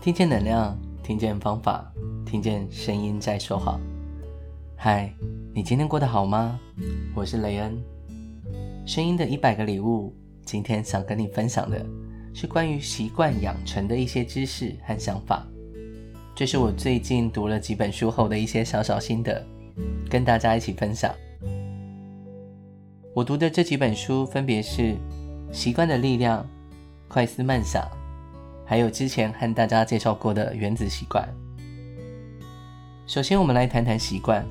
[0.00, 1.92] 听见能量，听见方法，
[2.24, 3.78] 听见声音在说话。
[4.74, 5.14] 嗨，
[5.54, 6.58] 你今天过得好吗？
[7.14, 7.78] 我是雷恩。
[8.86, 11.84] 声音的一百个礼物，今天想跟你分享的
[12.32, 15.46] 是关于习惯养成的一些知识和想法。
[16.34, 19.44] 这是我最近读了几本书后的一些小小心得，
[20.08, 21.14] 跟大家一起分享。
[23.14, 24.80] 我读的这几本书分别是
[25.52, 26.42] 《习惯的力量》、
[27.06, 27.82] 《快思慢想》。
[28.70, 31.28] 还有之前和大家介绍过的原子习惯。
[33.04, 34.46] 首先，我们来谈谈习惯。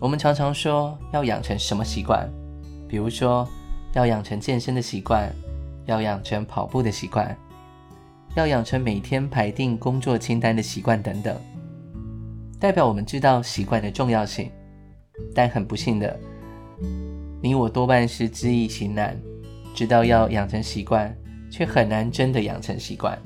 [0.00, 2.30] 我们常常说要养成什么习惯，
[2.88, 3.44] 比如说
[3.94, 5.28] 要养成健身的习惯，
[5.86, 7.36] 要养成跑步的习惯，
[8.36, 11.36] 要养成每天排定工作清单的习惯等等，
[12.60, 14.48] 代表我们知道习惯的重要性。
[15.34, 16.16] 但很不幸的，
[17.42, 19.20] 你我多半是知易行难，
[19.74, 21.12] 知道要养成习惯。
[21.50, 23.18] 却很难真的养成习惯。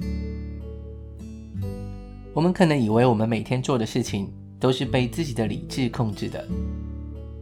[2.33, 6.47] 我们可能以为我们每天做的事情都是被自己的理智控制的。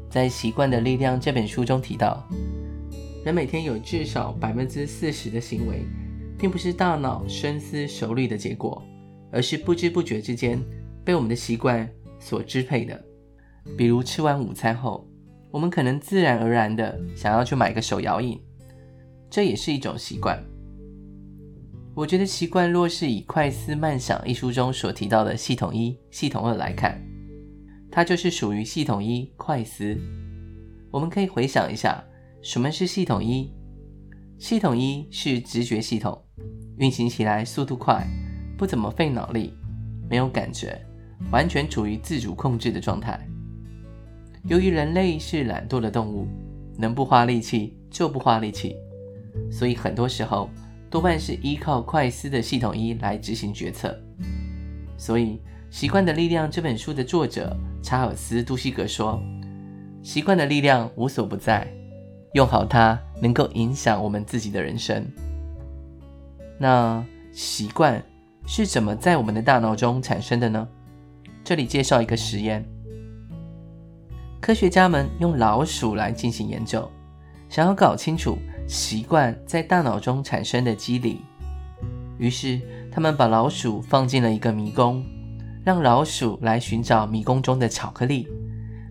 [0.09, 2.27] 在《习惯的力量》这本书中提到，
[3.25, 5.85] 人每天有至少百分之四十的行为，
[6.39, 8.83] 并不是大脑深思熟虑的结果，
[9.31, 10.59] 而是不知不觉之间
[11.05, 11.87] 被我们的习惯
[12.19, 13.05] 所支配的。
[13.77, 15.07] 比如吃完午餐后，
[15.51, 18.41] 我们可能自然而然的想要去买个手摇饮，
[19.29, 20.43] 这也是一种习惯。
[21.99, 26.97] 我觉得习惯若是以《快思慢想》一书中所提到的系统一、系统二来看，
[27.91, 29.99] 它就是属于系统一快思。
[30.93, 32.01] 我们可以回想一下，
[32.41, 33.53] 什么是系统一？
[34.39, 36.17] 系统一是直觉系统，
[36.77, 38.07] 运行起来速度快，
[38.57, 39.53] 不怎么费脑力，
[40.09, 40.81] 没有感觉，
[41.33, 43.19] 完全处于自主控制的状态。
[44.45, 46.29] 由于人类是懒惰的动物，
[46.79, 48.77] 能不花力气就不花力气，
[49.51, 50.49] 所以很多时候，
[50.91, 53.95] 多半是依靠快思的系统一来执行决策，
[54.97, 55.33] 所以
[55.71, 59.23] 《习惯的力量》这本书的作者查尔斯·杜希格说
[60.03, 61.71] ：“习惯的力量无所不在，
[62.33, 65.07] 用好它能够影响我们自己的人生。”
[66.59, 68.03] 那习惯
[68.47, 70.67] 是怎么在我们的大脑中产生的呢？
[71.45, 72.65] 这里介绍一个实验：
[74.41, 76.91] 科学家们用老鼠来进行研究，
[77.51, 78.39] 想要搞清楚。
[78.69, 81.23] 习惯在大脑中产生的机理，
[82.19, 82.61] 于是
[82.93, 85.03] 他们把老鼠放进了一个迷宫，
[85.65, 88.29] 让老鼠来寻找迷宫中的巧克力，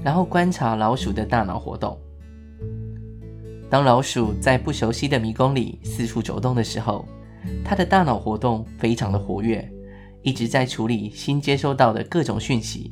[0.04, 1.96] 然后观察老鼠的大脑活动。
[3.70, 7.08] 当老鼠在不熟悉的迷宫里四处走动的时候，
[7.64, 9.72] 它的大脑活动非常的活跃，
[10.24, 12.92] 一直在处理新接收到的各种讯息。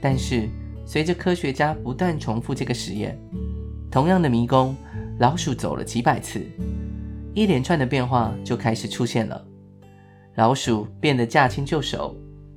[0.00, 0.48] 但是
[0.86, 3.14] 随着科学家不断重复这个实验，
[3.90, 4.74] 同样的迷宫。
[5.22, 6.44] 老鼠走了几百次，
[7.32, 9.40] 一连串的变化就开始出现了。
[10.34, 12.16] 老鼠变得驾轻就熟，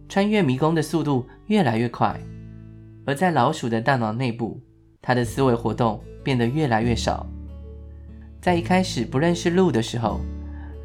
[0.09, 2.19] 穿越迷宫的速度越来越快。
[3.05, 4.59] 而在老鼠的大脑内部，
[4.99, 7.27] 它的思维活动变得越来越少。
[8.41, 10.19] 在一开始不认识路的时候，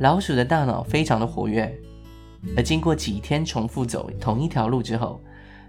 [0.00, 1.74] 老鼠的大脑非常的活跃。
[2.58, 5.18] 而经过几天重复走同一条路之后，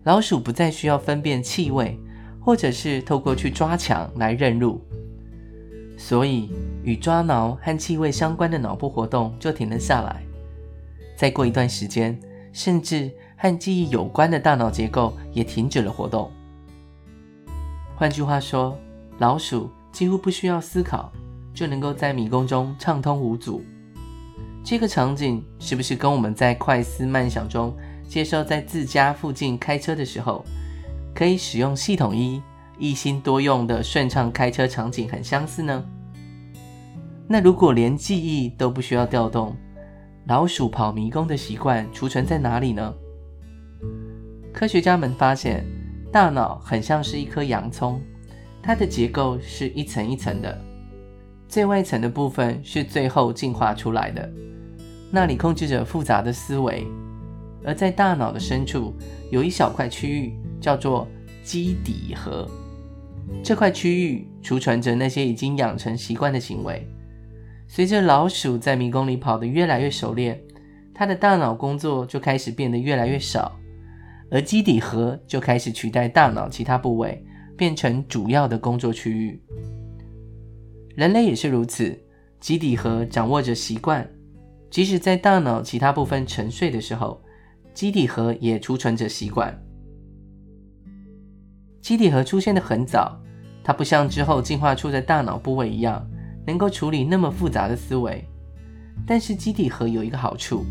[0.04, 1.98] 老鼠不再需要分辨气味，
[2.42, 4.86] 或者是透过去抓墙来认路。
[5.98, 6.50] 所以，
[6.84, 10.24] 与抓挠和气味相关的脑部活动就停了下来。
[11.16, 12.20] 再过一段时间，
[12.52, 16.32] 甚至和记忆有关的大脑结构也停止了活动。
[17.96, 18.78] 换句话说，
[19.20, 21.12] 老鼠几乎不需要思考，
[21.54, 23.62] 就能够在迷宫中畅通无阻。
[24.64, 27.76] 这个场景是不是跟我们在快思慢想中
[28.08, 30.44] 接受在自家附近开车的时候，
[31.14, 32.42] 可以使用系统一？
[32.82, 35.86] 一心多用的顺畅开车场景很相似呢。
[37.28, 39.56] 那如果连记忆都不需要调动，
[40.26, 42.92] 老鼠跑迷宫的习惯储存在哪里呢？
[44.52, 45.64] 科学家们发现，
[46.12, 48.02] 大脑很像是一颗洋葱，
[48.64, 50.60] 它的结构是一层一层的，
[51.48, 54.28] 最外层的部分是最后进化出来的，
[55.12, 56.88] 那里控制着复杂的思维。
[57.64, 58.92] 而在大脑的深处，
[59.30, 61.08] 有一小块区域叫做
[61.44, 62.50] 基底核。
[63.44, 66.88] 这块区域储存着那些已经养成习惯的行为。
[67.68, 70.40] 随着老鼠在迷宫里跑得越来越熟练，
[70.94, 73.58] 它的大脑工作就开始变得越来越少，
[74.30, 77.26] 而基底核就开始取代大脑其他部位，
[77.58, 79.42] 变成主要的工作区域。
[80.96, 81.98] 人类也是如此，
[82.40, 84.06] 基底核掌握着习惯，
[84.70, 87.24] 即使在大脑其他部分沉睡的时候，
[87.74, 89.58] 基底核也储存着习惯。
[91.82, 93.21] 基底核出现得很早，
[93.64, 96.06] 它不像之后进化出的大脑部位一样，
[96.46, 98.24] 能够处理那么复杂的思维。
[99.06, 100.66] 但是基底核有一个好处，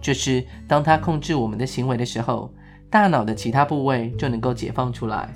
[0.00, 2.52] 就是当它控制我们的行为的时候，
[2.88, 5.32] 大脑的其他部位就能够解放出来，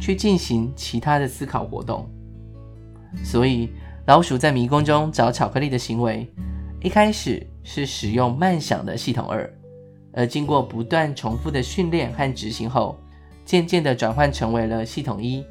[0.00, 2.08] 去进行其他的思考活动。
[3.22, 3.70] 所以，
[4.06, 6.28] 老鼠在迷宫中找巧克力的行为，
[6.82, 9.48] 一开始是使用慢想的系统二，
[10.12, 12.98] 而经过不断重复的训练和执行后，
[13.44, 15.44] 渐渐地转换成为了系统一，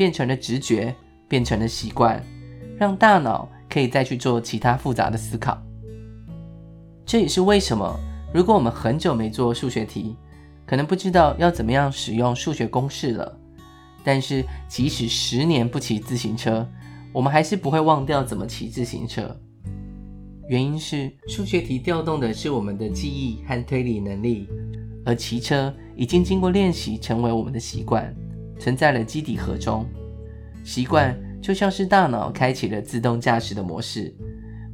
[0.00, 0.96] 变成了直觉，
[1.28, 2.24] 变成了习惯，
[2.78, 5.62] 让大脑可以再去做其他复杂的思考。
[7.04, 8.00] 这也是为什么，
[8.32, 10.16] 如果我们很久没做数学题，
[10.64, 13.38] 可能不知道要怎么样使用数学公式了。
[14.02, 16.66] 但是，即使十年不骑自行车，
[17.12, 19.38] 我们还是不会忘掉怎么骑自行车。
[20.48, 24.48] 原因是数学题调动的是我们的记忆和推理能力，
[25.04, 28.10] 而骑车已经经过练习，成为我们的习惯，
[28.60, 29.84] 存在了基底核中。
[30.62, 34.14] 习惯就像是大脑开启了自动驾驶的模式，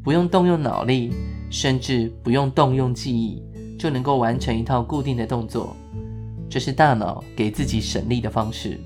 [0.04, 1.14] 不用动用脑力。
[1.48, 3.40] 甚至不用动用记忆，
[3.78, 5.76] 就能够完成一套固定的动作，
[6.50, 8.80] 这是大脑给自己省力的方式。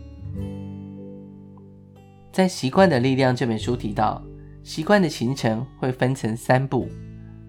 [2.30, 4.22] 在《习惯的力量》这本书提到，
[4.62, 6.86] 习惯的形成会分成三步。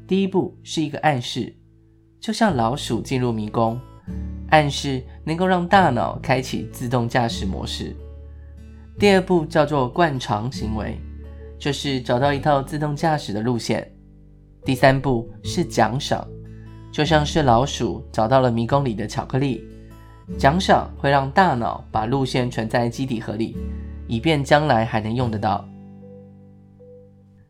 [0.07, 1.53] 第一步是一个暗示，
[2.21, 3.77] 就像老鼠进入迷宫，
[4.49, 7.95] 暗示能够让大脑开启自动驾驶模式。
[8.99, 10.99] 第二步叫做惯常行为，
[11.57, 13.89] 就是找到一套自动驾驶的路线。
[14.65, 16.27] 第三步是奖赏，
[16.91, 19.63] 就像是老鼠找到了迷宫里的巧克力，
[20.37, 23.55] 奖赏会让大脑把路线存在基底核里，
[24.07, 25.65] 以便将来还能用得到。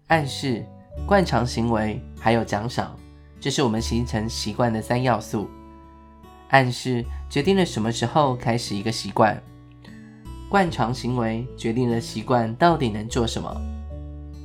[0.05, 0.63] 暗示、
[1.07, 2.95] 惯常行为还有奖赏，
[3.39, 5.49] 这是我们形成习惯的三要素。
[6.51, 9.41] 暗示决定了什么时候开始一个习惯，
[10.49, 13.53] 惯常行为决定了习惯到底能做什么，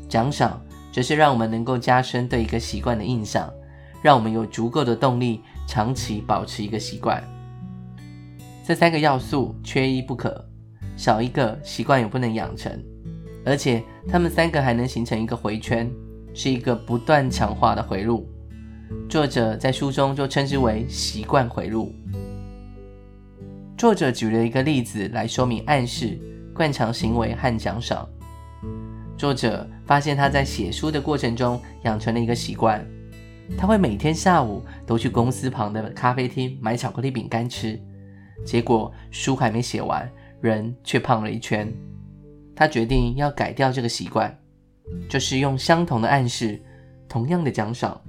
[0.08, 0.60] 奖赏。
[0.92, 3.52] 则是让我们能够加深对一个习惯的印象，
[4.00, 7.22] 让我们有足够的动力长期保持一个习惯。
[8.64, 10.42] 这三个要素缺一不可，
[10.96, 12.82] 少一个习惯也不能养成。
[13.44, 15.86] 而且，它们三个还能形成一个回圈，
[16.32, 18.26] 是一个不断强化的回路。
[19.08, 21.92] 作者在书中就称之为“习惯回路”。
[23.76, 26.18] 作者举了一个例子来说明暗示、
[26.54, 28.08] 惯常行为和奖赏。
[29.16, 32.84] 作者发现他在写书的过程中养成了一个习惯，
[33.56, 37.80] 他会每天下午都去公司旁的咖啡厅买巧克力饼干吃。
[38.44, 40.08] 结果书还没写完，
[40.40, 41.72] 人却胖了一圈。
[42.54, 44.34] 他决定要改掉这个习惯，
[45.08, 46.62] 就是用相同的暗示、
[47.08, 48.00] 同样的奖赏，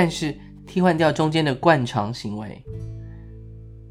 [0.00, 0.32] 但是
[0.64, 2.64] 替换掉中间的惯常行为。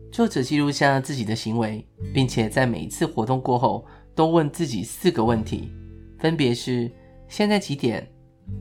[0.09, 5.69] 作者记录下自己的行为，并且在每一次活动过后都问自己四个问题。
[6.17, 6.89] 分别是
[7.27, 8.09] 现在几点，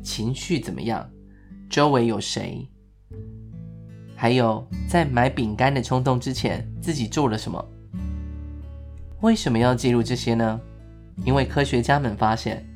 [0.03, 1.09] 情绪怎么样，
[1.71, 2.69] 周围有谁，
[4.17, 7.65] 还有在买饼干的冲动之前自己做了什么。
[9.21, 10.61] 为什么要记录这些呢？
[11.25, 12.67] 因为科学家们发现，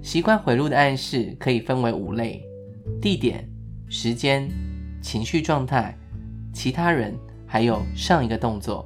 [0.00, 2.42] 习惯回路的暗示可以分为五类：
[3.02, 3.46] 地点、
[3.96, 4.50] 时间、
[5.00, 5.96] 情绪状态、
[6.52, 8.84] 其他人，还有上一个动作。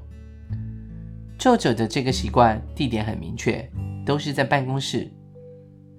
[1.39, 3.67] 作者的这个习惯地点很明确，
[4.05, 5.11] 都是在办公室。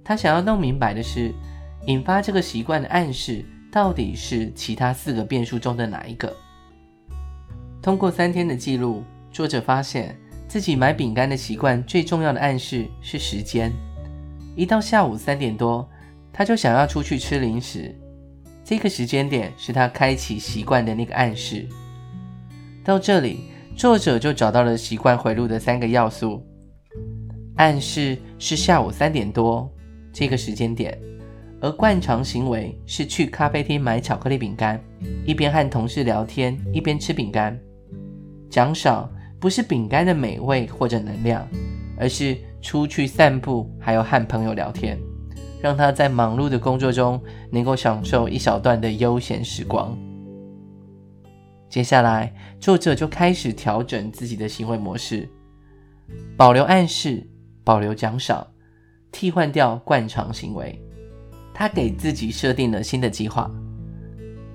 [0.06, 1.34] 他想要弄明白的是，
[1.88, 6.32] 引发这个习惯的暗示到底是其他四个变数中的哪一个？
[7.82, 10.16] 通过三天的记录，作者发现
[10.48, 13.72] 自己买饼干的习惯最重要的暗示是时间。
[14.56, 15.90] 一到下午三点多，
[16.32, 17.99] 他就想要出去吃零食。
[18.70, 21.68] 这个时间点是他开启习惯的那个暗示。
[22.84, 23.46] 到这里，
[23.76, 26.46] 作者就找到了习惯回路的三个要素：
[27.56, 29.68] 暗示是下午三点多。
[30.14, 30.96] 这个时间点，
[31.60, 34.80] 而惯常行为是去咖啡厅买巧克力饼干，
[35.26, 37.60] 一边和同事聊天，一边吃饼干。
[38.52, 41.44] 奖赏不是饼干的美味或者能量，
[41.98, 44.96] 而是出去散步，还有和朋友聊天，
[45.62, 49.98] 让他在忙碌的工作中能够享受一小段的悠闲时光。
[51.70, 55.30] 接下来，作者就开始调整自己的行为模式，
[56.36, 57.28] 保留暗示，
[57.64, 58.46] 保留奖赏。
[59.12, 60.80] 替换掉惯常行为，
[61.52, 63.50] 他给自己设定了新的计划，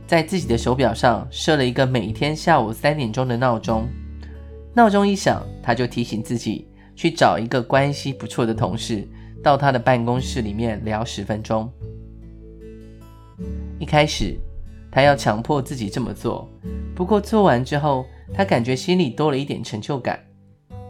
[0.07, 3.89] 在自己的手表上设了一个每天下午三点钟的闹钟。
[4.73, 9.07] 闹钟一响，他就提醒自己去找一个关系不错的同事，
[9.45, 11.71] 到他的办公室里面聊十分钟。
[13.79, 14.37] 一开始，
[14.91, 16.49] 他要强迫自己这么做，
[16.97, 20.19] 不过做完之后，他感觉心里多了一点成就感，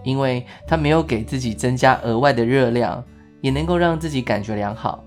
[0.03, 3.05] 因为他没有给自己增加额外的热量。
[3.45, 5.05] 也能够让自己感觉良好。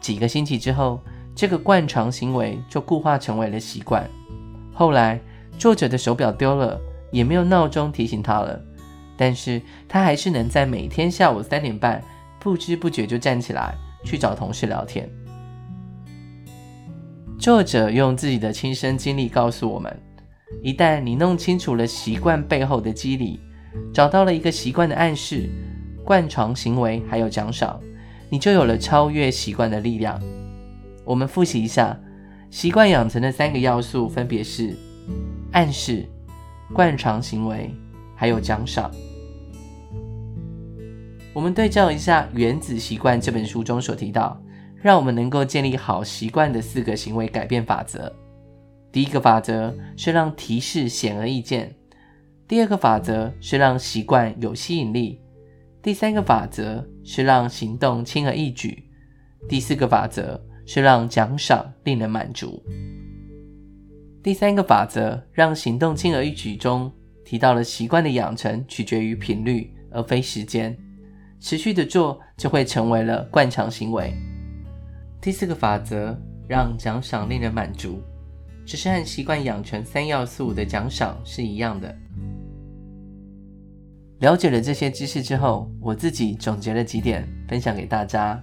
[0.00, 0.98] 几个星期之后，
[1.34, 4.08] 这个惯常行为就固化成为了习惯。
[4.72, 5.20] 后来，
[5.58, 6.80] 作者的手表丢了，
[7.12, 8.58] 也没有闹钟提醒他了，
[9.18, 12.02] 但是他还是能在每天下午三点半，
[12.46, 13.74] 不知不觉就站起来
[14.04, 15.10] 去找同事聊天。
[17.40, 20.00] 作者用自己的亲身经历告诉我们：
[20.62, 23.40] 一旦你弄清楚了习惯背后的机理，
[23.92, 25.50] 找到了一个习惯的暗示、
[26.04, 27.80] 惯常行为还有奖赏，
[28.30, 30.16] 你就有了超越习惯的力量。
[31.04, 31.98] 我们复习一下，
[32.48, 34.72] 习惯养成的三个要素分别是
[35.50, 36.08] 暗示、
[36.72, 37.74] 惯常行为
[38.14, 38.88] 还有奖赏。
[41.36, 44.42] 我们对照一下《原子习惯》这本书中所提到，
[44.74, 48.10] 让我们能够建立好习惯的四个行为改变法则。
[48.90, 51.68] 第一个法则是让提示显而易见；
[52.48, 55.20] 第二个法则是让习惯有吸引力；
[55.82, 58.70] 第三个法则是让行动轻而易举；
[59.46, 62.62] 第四个法则是让奖赏令人满足。
[64.22, 66.90] 第三个法则让行动轻而易举中
[67.26, 70.74] 提到了习惯的养成取决于频率而非时间，
[71.40, 74.12] 持续的做就会成为了惯常行为。
[75.20, 76.16] 第四个法则，
[76.48, 78.00] 让奖赏令人满足，
[78.64, 81.94] 只是和习惯养成三要素的奖赏是一样的。
[84.20, 88.42] 了解了这些知识之后，我自己总结了几点，分享给大家。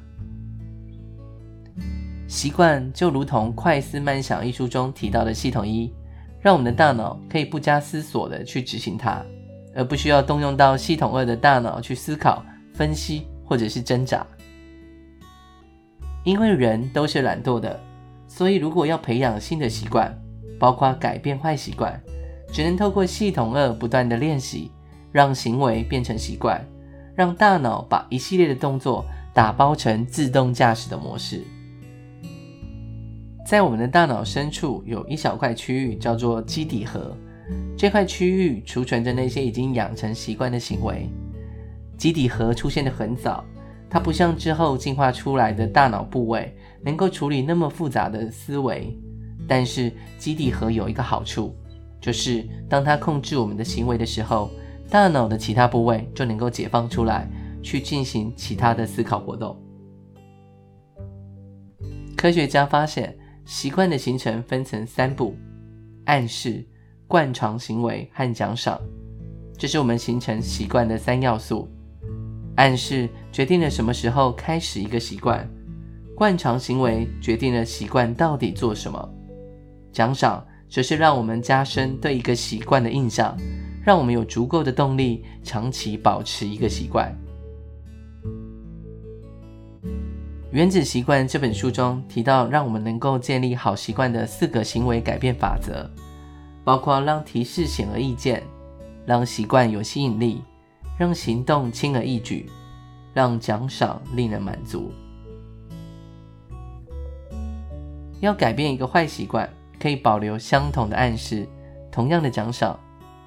[2.27, 5.91] 习惯就如同《快思慢想》一书中提到的系统一，
[6.41, 9.23] 让我们的大脑可以不加思索的去执行它，
[9.75, 14.25] 而不需要动用到系统二的大脑去思考、分析或者是挣扎。
[16.23, 17.79] 因为人都是懒惰的，
[18.27, 20.13] 所以如果要培养新的习惯，
[20.59, 22.01] 包括改变坏习惯，
[22.51, 24.71] 只能透过系统二不断的练习，
[25.11, 26.65] 让行为变成习惯，
[27.13, 31.43] 让大脑把一系列的动作打包成自动驾驶的模式。
[33.45, 37.13] 在我们的大脑深处有一小块区域叫做基底核，
[37.77, 41.09] 这块区域储存着那些已经养成习惯的行为。
[42.03, 43.45] 基底核出现得很早。
[43.89, 48.93] 它不像之后进化出来的大脑部位能够处理那么复杂的思维，
[49.47, 51.55] 但是基底核有一个好处，
[52.01, 54.51] 就是当它控制我们的行为的时候，
[54.89, 57.25] 大脑的其他部位就能够解放出来，
[57.61, 59.57] 去进行其他的思考活动。
[62.17, 65.37] 科学家发现，习惯的形成分成三步：
[66.03, 66.67] 暗示、
[67.07, 68.77] 惯常行为和奖赏，
[69.57, 71.65] 这是我们形成习惯的三要素。
[72.55, 75.49] 暗示决定了什么时候开始一个习惯，
[76.15, 79.09] 惯常行为决定了习惯到底做什么，
[79.91, 83.35] 奖赏则是让我们加深对一个习惯的印象，
[83.83, 87.11] 让我们有足够的动力长期保持一个习惯。
[90.55, 95.89] 《原子习惯》这本书中提到，让我们能够建立好习惯的四个行为改变法则，
[96.63, 98.43] 包括让提示显而易见，
[99.03, 100.43] 让习惯有吸引力。
[100.97, 102.49] 让行动轻而易举，
[103.13, 104.91] 让奖赏令人满足。
[108.19, 111.47] 要改变一个坏习惯，可以保留相同的暗示，
[111.91, 112.79] 同样的奖赏，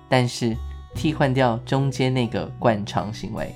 [0.08, 0.56] 但是
[0.94, 3.54] 替换掉中间那个惯常行为。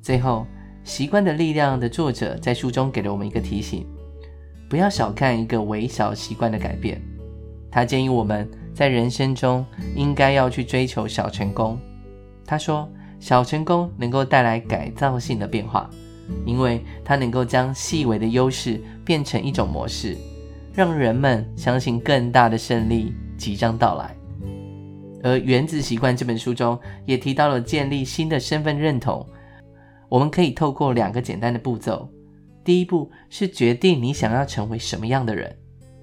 [0.00, 0.46] 最后，
[0.88, 3.84] 《习惯的力量》的作者在书中给了我们一个提醒：
[4.68, 7.02] 不要小看一个微小习惯的改变。
[7.68, 11.76] 他建议我们在人生中应该要去追求小成功。
[12.46, 12.88] 他说
[13.18, 15.90] ：“小成功能够带来改造性的变化，
[16.44, 20.16] 因为它能够将细微的优势变成一种模式，
[20.72, 24.16] 让人们相信更大的胜利即将到来。”
[25.24, 29.26] 而《原子习惯》这本书中也提到了建立新的身份认同，
[30.08, 32.08] 我们可以透过两个简单的步骤：
[32.62, 35.50] 第一步是决定你想要成为什么样的人；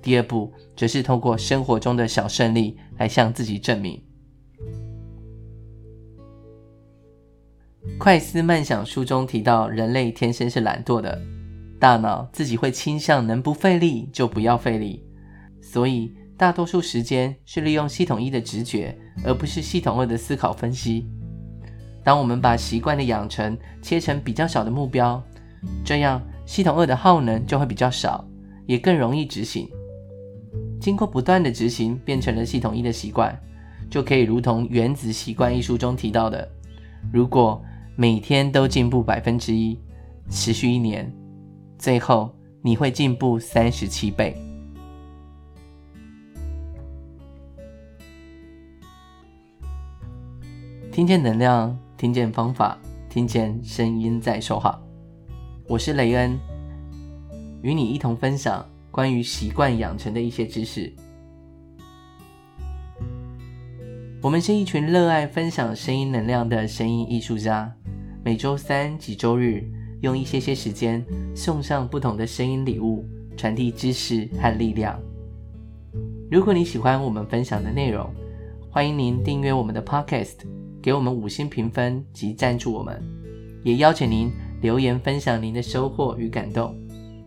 [0.01, 4.01] 第二步则是透过生活中的小胜利来向自己证明。
[7.99, 11.21] 快思慢想书中提到，人类天生是懒惰的，
[11.79, 15.03] 大脑自己会倾向能不费力就不要费力，
[15.61, 21.05] 所以大多数时间是利用系统一的直觉，而不是系统二的思考分析。
[22.03, 25.21] 当我们把习惯的养成切成比较小的目标，
[25.85, 28.25] 这样系统二的耗能就会比较少，
[28.65, 29.69] 也更容易执行。
[30.79, 33.37] 经过不断的执行，变成了系统一的习惯，
[33.89, 36.45] 就可以如同《原子习惯》一书中提到的，
[37.11, 37.63] 如果
[37.95, 39.77] 每天都进步百分之一，
[40.27, 41.11] 持续一年，
[41.77, 42.33] 最后
[42.63, 44.35] 你会进步三十七倍。
[50.91, 52.77] 听见能量，听见方法，
[53.09, 54.81] 听见声音在说话。
[55.67, 56.35] 我是雷恩，
[57.61, 60.91] 与你一同分享关于习惯养成的一些知识。
[64.23, 67.69] 我们是一群热爱分享声音能量的声音艺术家，
[68.23, 69.61] 每周三及周日
[69.99, 74.97] 用一些些时间送上不同的声音礼物，传递知识和力量。
[76.31, 78.09] 如果你喜欢我们分享的内容，
[78.71, 80.35] 欢迎您订阅我们的 Podcast，
[80.81, 83.03] 给我们五星评分及赞助我们，
[83.61, 86.73] 也邀请您留言分享您的收获与感动，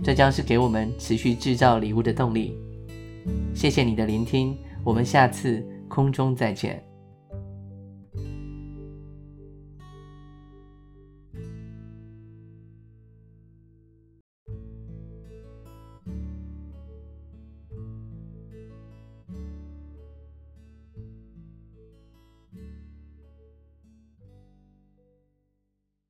[0.03, 2.57] 这将是给我们持续制造礼物的动力。
[3.55, 6.83] 谢谢你的聆听，我们下次空中再见。